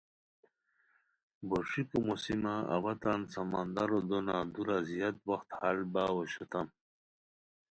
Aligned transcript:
بوݰیکو 1.47 1.97
موسمہ 2.07 2.53
اوا 2.75 2.93
تان 3.01 3.21
سمندرو 3.33 3.99
دونہ 4.07 4.35
دُورہ 4.53 4.77
زیاد 4.89 5.15
وخت 5.29 5.49
ہال 5.57 5.79
باؤ 5.93 6.13
اوشوتام 6.19 6.67